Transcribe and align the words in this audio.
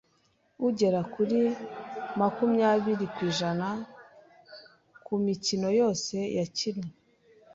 ugera 0.67 1.01
kuri 1.13 1.39
makumyabiri 2.19 3.05
ku 3.13 3.19
ijana 3.29 3.67
ku 5.05 5.13
mikino 5.25 5.67
yose 5.79 6.15
yakinwe. 6.37 6.87